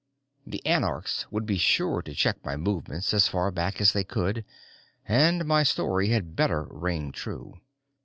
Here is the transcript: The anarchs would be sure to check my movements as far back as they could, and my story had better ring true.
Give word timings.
The 0.47 0.65
anarchs 0.65 1.31
would 1.31 1.45
be 1.45 1.59
sure 1.59 2.01
to 2.01 2.15
check 2.15 2.43
my 2.43 2.57
movements 2.57 3.13
as 3.13 3.27
far 3.27 3.51
back 3.51 3.79
as 3.79 3.93
they 3.93 4.03
could, 4.03 4.43
and 5.05 5.45
my 5.45 5.61
story 5.61 6.09
had 6.09 6.35
better 6.35 6.65
ring 6.71 7.11
true. 7.11 7.59